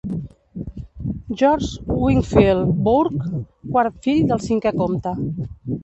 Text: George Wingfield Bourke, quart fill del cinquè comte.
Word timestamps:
George 1.39 1.67
Wingfield 1.85 2.73
Bourke, 2.87 3.29
quart 3.71 4.01
fill 4.07 4.27
del 4.33 4.45
cinquè 4.49 4.77
comte. 4.85 5.17